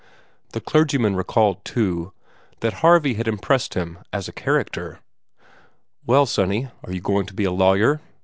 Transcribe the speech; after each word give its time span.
The 0.53 0.61
clergyman 0.61 1.15
recalled, 1.15 1.63
too, 1.63 2.11
that 2.61 2.73
Harvey 2.81 3.13
had 3.13 3.27
impressed 3.27 3.75
him 3.75 3.99
as 4.11 4.27
a 4.27 4.31
character. 4.33 4.99
"Well, 6.07 6.25
sonny, 6.25 6.69
are 6.83 6.91
you 6.91 7.01
going 7.01 7.27
to 7.27 7.35
be 7.35 7.43
a 7.43 7.51
lawyer?" 7.51 8.01